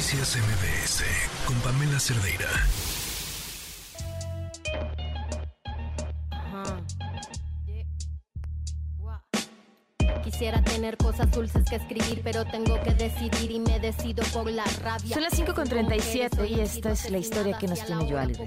Noticias 0.00 0.34
MBS 0.34 1.04
con 1.44 1.54
Pamela 1.56 2.00
Cerdeira. 2.00 2.48
Quisiera 10.24 10.64
tener 10.64 10.96
cosas 10.96 11.30
dulces 11.30 11.64
que 11.68 11.76
escribir, 11.76 12.22
pero 12.24 12.46
tengo 12.46 12.80
que 12.82 12.94
decidir 12.94 13.50
y 13.50 13.60
me 13.60 13.78
decido 13.78 14.24
por 14.32 14.50
la 14.50 14.64
rabia. 14.82 15.12
Son 15.12 15.22
las 15.22 15.34
5.37 15.34 16.48
y 16.48 16.60
esta 16.60 16.92
es 16.92 17.10
la 17.10 17.18
historia 17.18 17.58
que 17.58 17.66
nos 17.66 17.84
tiene 17.84 18.10
Joali. 18.10 18.38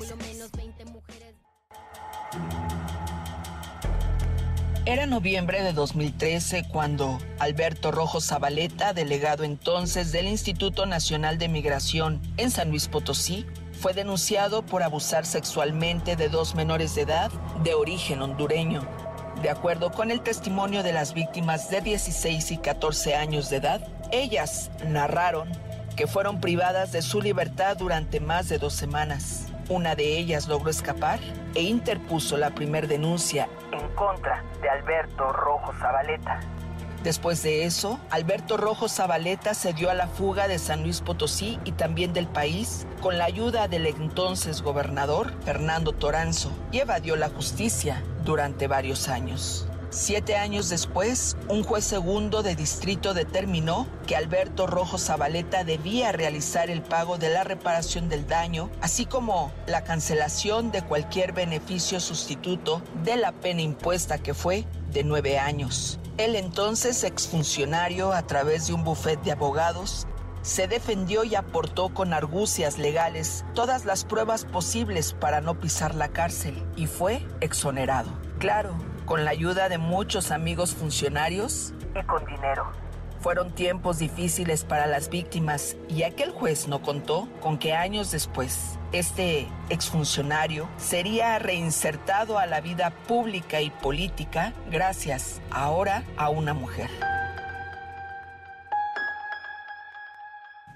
Era 4.85 5.05
noviembre 5.05 5.63
de 5.63 5.71
2013 5.71 6.65
cuando 6.67 7.17
Alberto 7.39 7.89
Rojo 7.89 8.19
Zabaleta, 8.19 8.91
delegado 8.91 9.45
entonces 9.45 10.11
del 10.11 10.27
Instituto 10.27 10.85
Nacional 10.85 11.37
de 11.37 11.47
Migración 11.47 12.21
en 12.35 12.51
San 12.51 12.69
Luis 12.69 12.89
Potosí, 12.89 13.45
fue 13.79 13.93
denunciado 13.93 14.65
por 14.65 14.83
abusar 14.83 15.25
sexualmente 15.25 16.17
de 16.17 16.27
dos 16.27 16.53
menores 16.53 16.95
de 16.95 17.03
edad 17.03 17.31
de 17.63 17.75
origen 17.75 18.21
hondureño. 18.21 18.85
De 19.41 19.49
acuerdo 19.49 19.89
con 19.89 20.11
el 20.11 20.19
testimonio 20.19 20.83
de 20.83 20.91
las 20.91 21.13
víctimas 21.13 21.69
de 21.69 21.79
16 21.79 22.51
y 22.51 22.57
14 22.57 23.15
años 23.15 23.49
de 23.49 23.57
edad, 23.57 23.87
ellas 24.11 24.69
narraron 24.85 25.49
que 25.95 26.07
fueron 26.07 26.41
privadas 26.41 26.91
de 26.91 27.01
su 27.01 27.21
libertad 27.21 27.77
durante 27.77 28.19
más 28.19 28.49
de 28.49 28.57
dos 28.57 28.73
semanas. 28.73 29.52
Una 29.69 29.95
de 29.95 30.17
ellas 30.17 30.47
logró 30.47 30.69
escapar 30.69 31.19
e 31.55 31.61
interpuso 31.61 32.37
la 32.37 32.49
primera 32.49 32.87
denuncia 32.87 33.47
en 33.71 33.87
contra 33.95 34.43
de 34.61 34.69
Alberto 34.69 35.31
Rojo 35.31 35.71
Zabaleta. 35.79 36.39
Después 37.03 37.43
de 37.43 37.65
eso, 37.65 37.99
Alberto 38.11 38.55
Rojo 38.55 38.87
Zabaleta 38.87 39.53
se 39.53 39.73
dio 39.73 39.89
a 39.89 39.93
la 39.93 40.07
fuga 40.07 40.47
de 40.47 40.57
San 40.57 40.83
Luis 40.83 41.01
Potosí 41.01 41.59
y 41.65 41.73
también 41.73 42.13
del 42.13 42.27
país 42.27 42.87
con 43.01 43.17
la 43.17 43.25
ayuda 43.25 43.67
del 43.67 43.87
entonces 43.87 44.61
gobernador 44.61 45.33
Fernando 45.43 45.91
Toranzo 45.91 46.51
y 46.71 46.79
evadió 46.79 47.17
la 47.17 47.29
justicia 47.29 48.01
durante 48.23 48.67
varios 48.67 49.09
años. 49.09 49.67
Siete 49.95 50.37
años 50.37 50.69
después, 50.69 51.37
un 51.49 51.63
juez 51.63 51.85
segundo 51.85 52.41
de 52.41 52.55
distrito 52.55 53.13
determinó 53.13 53.87
que 54.07 54.15
Alberto 54.15 54.65
Rojo 54.65 54.97
Zabaleta 54.97 55.63
debía 55.63 56.11
realizar 56.11 56.71
el 56.71 56.81
pago 56.81 57.19
de 57.19 57.29
la 57.29 57.43
reparación 57.43 58.09
del 58.09 58.25
daño, 58.25 58.71
así 58.81 59.05
como 59.05 59.51
la 59.67 59.83
cancelación 59.83 60.71
de 60.71 60.81
cualquier 60.81 61.31
beneficio 61.31 61.99
sustituto 61.99 62.81
de 63.03 63.17
la 63.17 63.33
pena 63.33 63.61
impuesta 63.61 64.17
que 64.17 64.33
fue 64.33 64.65
de 64.91 65.03
nueve 65.03 65.37
años. 65.37 65.99
El 66.17 66.35
entonces 66.37 67.03
exfuncionario, 67.03 68.13
a 68.13 68.23
través 68.23 68.65
de 68.65 68.73
un 68.73 68.83
bufet 68.83 69.21
de 69.21 69.33
abogados, 69.33 70.07
se 70.41 70.67
defendió 70.67 71.23
y 71.23 71.35
aportó 71.35 71.93
con 71.93 72.13
argucias 72.13 72.79
legales 72.79 73.45
todas 73.53 73.85
las 73.85 74.05
pruebas 74.05 74.43
posibles 74.45 75.13
para 75.13 75.39
no 75.39 75.59
pisar 75.59 75.93
la 75.93 76.07
cárcel 76.07 76.65
y 76.75 76.87
fue 76.87 77.23
exonerado. 77.41 78.11
Claro, 78.39 78.75
con 79.05 79.25
la 79.25 79.31
ayuda 79.31 79.69
de 79.69 79.77
muchos 79.77 80.31
amigos 80.31 80.75
funcionarios 80.75 81.73
y 81.99 82.03
con 82.05 82.25
dinero. 82.25 82.71
Fueron 83.19 83.53
tiempos 83.55 83.99
difíciles 83.99 84.65
para 84.65 84.85
las 84.85 85.09
víctimas 85.09 85.77
y 85.87 86.03
aquel 86.03 86.31
juez 86.31 86.67
no 86.67 86.81
contó 86.81 87.29
con 87.39 87.57
que 87.57 87.73
años 87.73 88.11
después 88.11 88.77
este 88.91 89.47
exfuncionario 89.69 90.67
sería 90.77 91.39
reinsertado 91.39 92.37
a 92.37 92.45
la 92.45 92.59
vida 92.59 92.91
pública 93.07 93.61
y 93.61 93.69
política 93.69 94.53
gracias 94.69 95.41
ahora 95.51 96.03
a 96.17 96.29
una 96.29 96.53
mujer. 96.53 96.89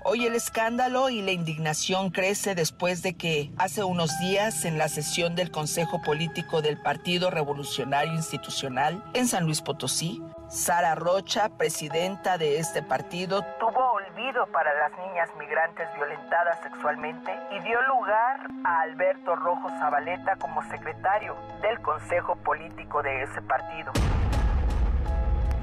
Hoy 0.09 0.25
el 0.25 0.35
escándalo 0.35 1.09
y 1.09 1.21
la 1.21 1.31
indignación 1.31 2.11
crece 2.11 2.55
después 2.55 3.03
de 3.03 3.17
que 3.17 3.51
hace 3.57 3.83
unos 3.83 4.17
días 4.21 4.63
en 4.63 4.77
la 4.77 4.87
sesión 4.87 5.35
del 5.35 5.51
Consejo 5.51 6.01
Político 6.01 6.61
del 6.61 6.81
Partido 6.81 7.29
Revolucionario 7.29 8.13
Institucional 8.13 9.03
en 9.13 9.27
San 9.27 9.43
Luis 9.43 9.61
Potosí, 9.61 10.23
Sara 10.47 10.95
Rocha, 10.95 11.49
presidenta 11.49 12.37
de 12.37 12.57
este 12.57 12.81
partido, 12.81 13.43
tuvo 13.59 13.91
olvido 13.91 14.47
para 14.53 14.73
las 14.75 14.97
niñas 14.97 15.29
migrantes 15.37 15.93
violentadas 15.97 16.57
sexualmente 16.63 17.37
y 17.51 17.59
dio 17.59 17.81
lugar 17.89 18.47
a 18.63 18.79
Alberto 18.83 19.35
Rojo 19.35 19.67
Zabaleta 19.77 20.37
como 20.37 20.63
secretario 20.69 21.35
del 21.61 21.81
Consejo 21.81 22.37
Político 22.37 23.03
de 23.03 23.23
ese 23.23 23.41
partido. 23.41 23.91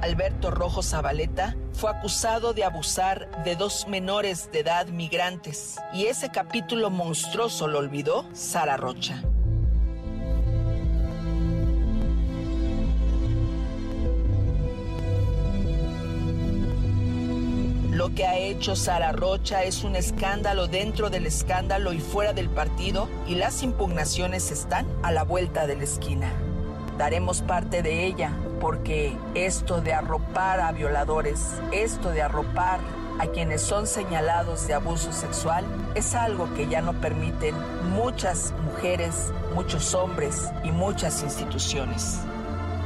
Alberto 0.04 0.50
Rojo 0.50 0.82
Zabaleta 0.82 1.56
fue 1.72 1.91
acusado 1.91 2.53
de 2.53 2.62
abusar 2.62 3.42
de 3.42 3.56
dos 3.56 3.88
menores 3.88 4.53
de 4.53 4.60
edad 4.60 4.87
migrantes 4.88 5.76
y 5.94 6.04
ese 6.04 6.28
capítulo 6.28 6.91
monstruoso 6.91 7.69
lo 7.69 7.78
olvidó 7.78 8.26
Sara 8.34 8.76
Rocha. 8.76 9.22
Lo 17.91 18.15
que 18.15 18.26
ha 18.26 18.36
hecho 18.36 18.76
Sara 18.76 19.12
Rocha 19.12 19.62
es 19.62 19.84
un 19.84 19.97
escándalo 19.97 20.66
dentro 20.66 21.09
del 21.09 21.25
escándalo 21.25 21.94
y 21.94 22.00
fuera 22.00 22.34
del 22.34 22.50
partido 22.50 23.09
y 23.26 23.36
las 23.36 23.62
impugnaciones 23.62 24.50
están 24.50 24.86
a 25.03 25.12
la 25.12 25.22
vuelta 25.22 25.66
de 25.66 25.76
la 25.76 25.84
esquina. 25.84 26.31
Daremos 26.99 27.43
parte 27.43 27.82
de 27.82 28.06
ella 28.06 28.32
porque 28.60 29.16
esto 29.34 29.81
de 29.81 29.93
arropar 29.93 30.60
a 30.60 30.72
violadores, 30.72 31.60
esto 31.72 32.10
de 32.10 32.22
arropar 32.22 32.78
a 33.19 33.27
quienes 33.27 33.62
son 33.62 33.87
señalados 33.87 34.66
de 34.66 34.75
abuso 34.75 35.12
sexual, 35.12 35.65
es 35.94 36.15
algo 36.15 36.53
que 36.54 36.66
ya 36.69 36.81
no 36.81 36.93
permiten 36.94 37.54
muchas 37.91 38.54
mujeres, 38.65 39.33
muchos 39.54 39.94
hombres 39.94 40.50
y 40.62 40.71
muchas 40.71 41.22
instituciones. 41.22 42.21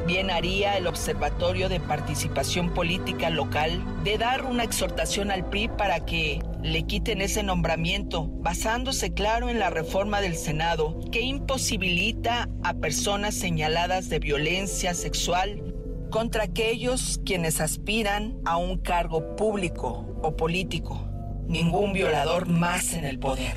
Bien 0.07 0.31
haría 0.31 0.79
el 0.79 0.87
Observatorio 0.87 1.69
de 1.69 1.81
Participación 1.81 2.71
Política 2.71 3.29
Local 3.29 3.83
de 4.05 4.17
dar 4.17 4.47
una 4.47 4.65
exhortación 4.65 5.31
al 5.31 5.45
PRI 5.45 5.69
para 5.69 6.01
que 6.01 6.41
le 6.63 6.85
quiten 6.85 7.21
ese 7.21 7.43
nombramiento, 7.43 8.29
basándose 8.29 9.13
claro 9.13 9.49
en 9.49 9.59
la 9.59 9.71
reforma 9.71 10.21
del 10.21 10.37
Senado 10.37 10.99
que 11.13 11.21
imposibilita 11.21 12.49
a 12.63 12.75
personas 12.75 13.35
señaladas 13.35 14.09
de 14.09 14.19
violencia 14.19 14.95
sexual 14.95 15.75
contra 16.11 16.45
aquellos 16.45 17.21
quienes 17.25 17.61
aspiran 17.61 18.39
a 18.45 18.57
un 18.57 18.79
cargo 18.79 19.37
público 19.37 20.19
o 20.23 20.37
político. 20.37 21.05
Ningún 21.47 21.93
violador 21.93 22.49
más 22.49 22.93
en 22.95 23.05
el 23.05 23.19
poder. 23.19 23.57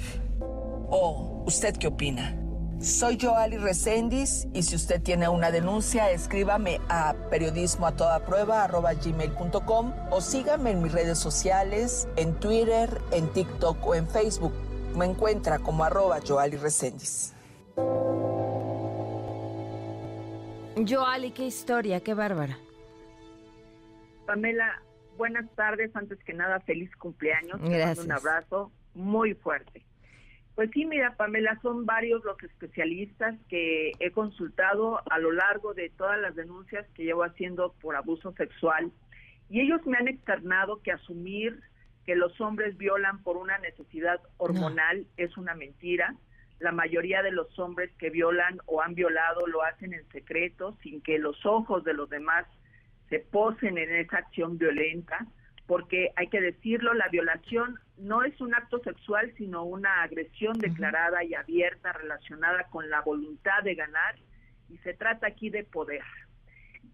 ¿O 0.90 1.44
usted 1.46 1.76
qué 1.76 1.88
opina? 1.88 2.41
Soy 2.82 3.16
Joali 3.22 3.60
Recendis 3.60 4.48
y 4.56 4.64
si 4.64 4.76
usted 4.76 5.04
tiene 5.04 5.30
una 5.30 5.52
denuncia, 5.52 6.10
escríbame 6.10 6.80
a 6.90 7.14
periodismo 7.30 7.86
a 7.86 7.96
toda 7.96 8.26
prueba 8.26 8.68
gmail.com 8.68 9.94
o 10.10 10.20
sígame 10.20 10.72
en 10.72 10.82
mis 10.82 10.92
redes 10.92 11.20
sociales, 11.20 12.08
en 12.16 12.34
Twitter, 12.40 12.90
en 13.12 13.32
TikTok 13.34 13.86
o 13.86 13.94
en 13.94 14.10
Facebook. 14.10 14.54
Me 14.98 15.06
encuentra 15.06 15.60
como 15.60 15.84
arroba 15.84 16.22
Joali 16.28 16.58
Recendis. 16.58 17.36
Joali, 20.76 21.32
qué 21.34 21.46
historia, 21.46 22.00
qué 22.00 22.16
bárbara. 22.16 22.58
Pamela, 24.26 24.82
buenas 25.18 25.48
tardes. 25.56 25.96
Antes 25.96 26.18
que 26.24 26.34
nada, 26.34 26.60
feliz 26.62 26.90
cumpleaños. 26.96 27.62
Gracias. 27.62 28.04
un 28.04 28.12
abrazo 28.12 28.72
muy 28.96 29.36
fuerte. 29.36 29.86
Pues 30.62 30.70
sí, 30.76 30.86
mira, 30.86 31.16
Pamela, 31.18 31.58
son 31.64 31.88
varios 31.88 32.24
los 32.24 32.38
especialistas 32.44 33.34
que 33.50 33.94
he 34.00 34.12
consultado 34.12 35.02
a 35.10 35.18
lo 35.18 35.32
largo 35.32 35.74
de 35.74 35.90
todas 35.90 36.22
las 36.22 36.36
denuncias 36.36 36.86
que 36.94 37.04
llevo 37.04 37.24
haciendo 37.24 37.74
por 37.82 37.96
abuso 37.96 38.32
sexual 38.34 38.92
y 39.50 39.62
ellos 39.62 39.84
me 39.88 39.98
han 39.98 40.08
externado 40.08 40.84
que 40.84 40.92
asumir 40.92 41.60
que 42.06 42.16
los 42.16 42.40
hombres 42.40 42.78
violan 42.78 43.24
por 43.24 43.38
una 43.38 43.58
necesidad 43.58 44.22
hormonal 44.38 45.08
es 45.18 45.36
una 45.36 45.56
mentira. 45.56 46.14
La 46.60 46.72
mayoría 46.72 47.24
de 47.24 47.32
los 47.32 47.58
hombres 47.58 47.90
que 47.98 48.12
violan 48.12 48.60
o 48.68 48.84
han 48.84 48.94
violado 48.94 49.48
lo 49.48 49.64
hacen 49.64 49.96
en 49.96 50.08
secreto, 50.10 50.78
sin 50.84 51.02
que 51.02 51.18
los 51.18 51.44
ojos 51.44 51.84
de 51.84 51.96
los 51.96 52.08
demás 52.08 52.46
se 53.10 53.18
posen 53.18 53.80
en 53.80 53.96
esa 53.96 54.20
acción 54.20 54.60
violenta 54.60 55.26
porque 55.72 56.12
hay 56.18 56.28
que 56.28 56.42
decirlo, 56.42 56.94
la 56.94 57.08
violación 57.08 57.80
no 58.02 58.24
es 58.24 58.40
un 58.42 58.56
acto 58.56 58.80
sexual, 58.80 59.32
sino 59.38 59.64
una 59.64 60.02
agresión 60.02 60.58
declarada 60.58 61.24
y 61.24 61.36
abierta 61.36 61.94
relacionada 61.94 62.64
con 62.70 62.90
la 62.90 63.02
voluntad 63.02 63.62
de 63.64 63.76
ganar 63.76 64.16
y 64.70 64.78
se 64.80 64.94
trata 64.94 65.28
aquí 65.28 65.50
de 65.50 65.64
poder. 65.64 66.04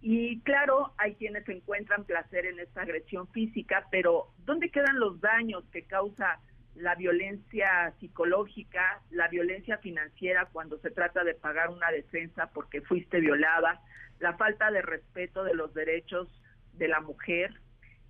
Y 0.02 0.42
claro, 0.42 0.94
hay 0.98 1.16
quienes 1.16 1.48
encuentran 1.48 2.04
placer 2.04 2.46
en 2.46 2.60
esta 2.60 2.82
agresión 2.82 3.28
física, 3.30 3.88
pero 3.90 4.34
¿dónde 4.40 4.70
quedan 4.70 5.00
los 5.00 5.20
daños 5.22 5.64
que 5.72 5.84
causa 5.84 6.40
la 6.76 6.96
violencia 6.96 7.94
psicológica, 8.00 9.02
la 9.10 9.30
violencia 9.30 9.78
financiera 9.78 10.48
cuando 10.52 10.78
se 10.80 10.92
trata 10.92 11.24
de 11.24 11.34
pagar 11.34 11.70
una 11.70 11.90
defensa 11.90 12.52
porque 12.54 12.82
fuiste 12.82 13.20
violada, 13.20 13.82
la 14.20 14.36
falta 14.36 14.72
de 14.72 14.82
respeto 14.82 15.44
de 15.44 15.56
los 15.56 15.74
derechos 15.74 16.28
de 16.74 16.88
la 16.90 17.00
mujer, 17.00 17.60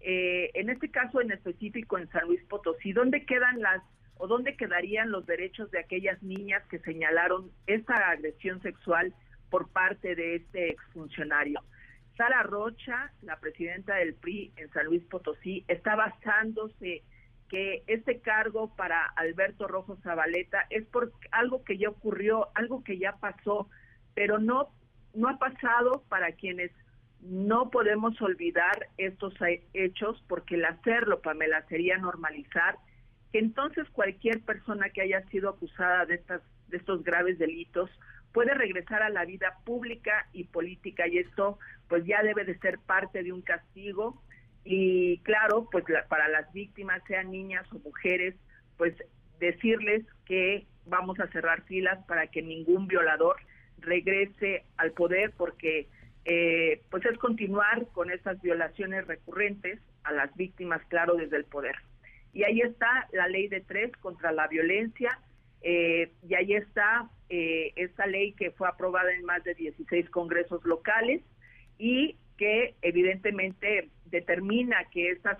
eh, 0.02 0.52
en 0.54 0.70
este 0.70 0.90
caso 0.90 1.22
en 1.22 1.32
específico 1.32 1.98
en 1.98 2.10
San 2.10 2.26
Luis 2.28 2.44
Potosí, 2.46 2.94
¿dónde 2.94 3.26
quedan 3.26 3.62
las 3.62 3.82
o 4.20 4.28
dónde 4.28 4.56
quedarían 4.56 5.12
los 5.12 5.26
derechos 5.26 5.70
de 5.72 5.80
aquellas 5.80 6.22
niñas 6.24 6.64
que 6.70 6.80
señalaron 6.80 7.52
esta 7.68 7.96
agresión 8.10 8.62
sexual 8.62 9.14
por 9.50 9.70
parte 9.70 10.16
de 10.16 10.36
este 10.36 10.70
exfuncionario? 10.70 11.62
Sara 12.18 12.42
Rocha, 12.44 13.12
la 13.22 13.40
presidenta 13.40 13.96
del 13.96 14.16
PRI 14.16 14.52
en 14.58 14.70
San 14.72 14.88
Luis 14.88 15.04
Potosí, 15.04 15.64
está 15.68 15.96
basándose 15.96 17.04
que 17.48 17.84
este 17.88 18.20
cargo 18.20 18.76
para 18.76 19.06
Alberto 19.16 19.68
Rojo 19.68 19.98
Zabaleta 20.04 20.66
es 20.70 20.86
por 20.88 21.14
algo 21.32 21.64
que 21.64 21.78
ya 21.78 21.90
ocurrió, 21.90 22.50
algo 22.56 22.84
que 22.84 22.98
ya 22.98 23.14
pasó, 23.18 23.70
pero 24.14 24.40
no 24.40 24.70
no 25.14 25.30
ha 25.30 25.40
pasado 25.40 26.04
para 26.10 26.32
quienes 26.34 26.72
no 27.30 27.70
podemos 27.70 28.22
olvidar 28.22 28.88
estos 28.98 29.34
hechos 29.74 30.24
porque 30.28 30.56
el 30.56 30.66
hacerlo, 30.66 31.22
Pamela, 31.22 31.66
sería 31.68 31.98
normalizar 31.98 32.78
que 33.32 33.40
entonces 33.40 33.88
cualquier 33.92 34.42
persona 34.42 34.90
que 34.90 35.02
haya 35.02 35.22
sido 35.30 35.50
acusada 35.50 36.06
de 36.06 36.16
estas 36.16 36.42
de 36.70 36.78
estos 36.78 37.04
graves 37.04 37.40
delitos 37.40 37.90
puede 38.34 38.54
regresar 38.54 39.02
a 39.02 39.10
la 39.10 39.26
vida 39.26 39.58
pública 39.66 40.28
y 40.34 40.44
política 40.44 41.08
y 41.08 41.18
esto 41.18 41.58
pues 41.88 42.06
ya 42.06 42.22
debe 42.24 42.44
de 42.44 42.58
ser 42.60 42.78
parte 42.80 43.24
de 43.24 43.32
un 43.32 43.42
castigo. 43.42 44.22
Y 44.64 45.20
claro, 45.20 45.70
pues 45.72 45.86
para 46.10 46.28
las 46.28 46.52
víctimas, 46.52 47.02
sean 47.08 47.32
niñas 47.32 47.66
o 47.72 47.80
mujeres, 47.80 48.36
pues 48.78 48.94
decirles 49.40 50.06
que 50.26 50.68
vamos 50.86 51.20
a 51.20 51.28
cerrar 51.28 51.64
filas 51.64 52.06
para 52.06 52.28
que 52.28 52.42
ningún 52.42 52.88
violador 52.88 53.38
regrese 53.80 54.66
al 54.76 54.92
poder 54.92 55.32
porque 55.38 55.88
eh, 56.30 56.82
pues 56.92 57.06
es 57.06 57.18
continuar 57.18 57.88
con 57.94 58.12
estas 58.12 58.42
violaciones 58.42 59.08
recurrentes 59.08 59.80
a 60.04 60.12
las 60.12 60.36
víctimas, 60.36 60.82
claro, 60.90 61.16
desde 61.16 61.38
el 61.38 61.46
poder. 61.46 61.76
Y 62.34 62.44
ahí 62.44 62.60
está 62.60 63.08
la 63.14 63.30
ley 63.30 63.48
de 63.48 63.62
tres 63.62 63.96
contra 64.02 64.34
la 64.34 64.48
violencia, 64.48 65.20
eh, 65.62 66.12
y 66.28 66.36
ahí 66.36 66.54
está 66.54 67.10
eh, 67.30 67.72
esta 67.78 68.06
ley 68.08 68.34
que 68.34 68.52
fue 68.52 68.68
aprobada 68.68 69.12
en 69.14 69.24
más 69.24 69.42
de 69.46 69.56
16 69.56 70.10
congresos 70.10 70.64
locales 70.66 71.22
y 71.78 72.18
que 72.38 72.76
evidentemente 72.82 73.90
determina 74.06 74.84
que 74.92 75.12
estas 75.12 75.40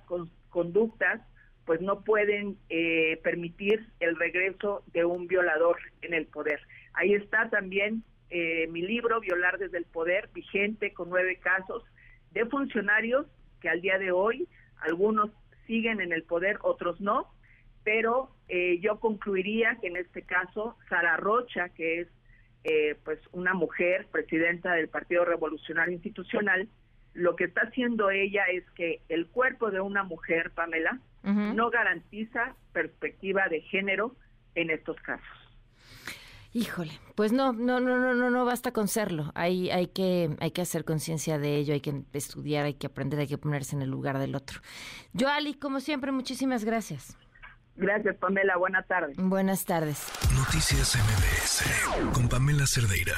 conductas 0.50 1.22
pues 1.66 1.82
no 1.82 2.02
pueden 2.02 2.58
eh, 2.70 3.20
permitir 3.24 3.88
el 4.00 4.16
regreso 4.16 4.84
de 4.94 5.04
un 5.04 5.28
violador 5.28 5.78
en 6.02 6.14
el 6.14 6.26
poder. 6.26 6.62
Ahí 6.94 7.14
está 7.14 7.50
también 7.50 8.04
eh, 8.30 8.68
mi 8.68 8.82
libro, 8.82 9.20
Violar 9.20 9.58
desde 9.58 9.78
el 9.78 9.86
Poder, 9.86 10.30
vigente 10.34 10.94
con 10.94 11.10
nueve 11.10 11.38
casos 11.38 11.84
de 12.32 12.46
funcionarios 12.46 13.26
que 13.62 13.70
al 13.70 13.82
día 13.82 13.98
de 13.98 14.12
hoy 14.12 14.48
algunos 14.82 15.32
siguen 15.66 16.02
en 16.02 16.14
el 16.14 16.24
poder, 16.24 16.60
otros 16.62 17.00
no, 17.02 17.28
pero 17.84 18.30
eh, 18.48 18.80
yo 18.80 19.00
concluiría 19.00 19.78
que 19.82 19.88
en 19.88 19.98
este 19.98 20.22
caso 20.22 20.78
Sara 20.90 21.18
Rocha, 21.18 21.70
que 21.70 22.02
es 22.02 22.08
eh, 22.64 22.96
pues 23.04 23.20
una 23.32 23.54
mujer 23.54 24.08
presidenta 24.12 24.74
del 24.74 24.90
Partido 24.90 25.26
Revolucionario 25.26 25.94
Institucional, 25.94 26.68
lo 27.14 27.36
que 27.36 27.46
está 27.46 27.62
haciendo 27.62 28.10
ella 28.12 28.44
es 28.52 28.70
que 28.72 29.02
el 29.10 29.28
cuerpo 29.28 29.72
de 29.72 29.82
una 29.82 30.04
mujer, 30.04 30.52
Pamela, 30.52 31.00
no 31.24 31.70
garantiza 31.70 32.56
perspectiva 32.72 33.50
de 33.50 33.60
género 33.62 34.16
en 34.56 34.70
estos 34.70 34.96
casos. 35.02 35.47
Híjole, 36.58 37.00
pues 37.14 37.34
no, 37.34 37.54
no, 37.54 37.80
no, 37.80 38.00
no, 38.00 38.16
no, 38.16 38.32
no 38.32 38.44
basta 38.44 38.72
con 38.72 38.88
serlo. 38.88 39.32
Hay, 39.36 39.70
hay 39.70 39.86
que, 39.86 40.36
hay 40.40 40.50
que 40.50 40.64
hacer 40.64 40.86
conciencia 40.86 41.38
de 41.38 41.56
ello, 41.56 41.76
hay 41.76 41.82
que 41.82 42.02
estudiar, 42.14 42.66
hay 42.66 42.74
que 42.74 42.88
aprender, 42.88 43.20
hay 43.20 43.28
que 43.28 43.38
ponerse 43.38 43.76
en 43.76 43.84
el 43.84 43.92
lugar 43.92 44.18
del 44.18 44.34
otro. 44.34 44.60
Joali, 45.14 45.54
como 45.54 45.80
siempre, 45.80 46.12
muchísimas 46.12 46.66
gracias. 46.66 47.16
Gracias, 47.76 48.16
Pamela. 48.18 48.58
Buenas 48.58 48.88
tardes. 48.88 49.18
Buenas 49.18 49.66
tardes. 49.66 50.08
Noticias 50.36 50.96
MBS 50.96 52.12
con 52.12 52.28
Pamela 52.28 52.66
Cerdeira. 52.66 53.14